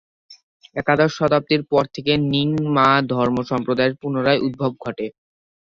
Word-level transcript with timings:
একাদশ 0.75 1.11
শতাব্দীর 1.15 1.61
পর 1.71 1.83
থেকে 1.95 2.11
র্ন্যিং-মা 2.17 2.87
ধর্মসম্প্রদায়ের 3.11 3.93
পুনরায় 4.01 4.43
উদ্ভব 4.45 4.71
ঘটে। 4.83 5.05